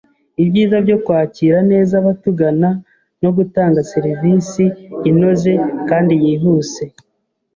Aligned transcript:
ibyiza 0.41 0.77
byo 0.85 0.97
kwakira 1.05 1.57
neza 1.71 1.93
abatugana 2.01 2.69
no 3.21 3.29
gutanga 3.37 3.79
serivisi 3.91 4.63
inoze 5.09 5.51
kandi 5.89 6.13
yihuse 6.23 6.83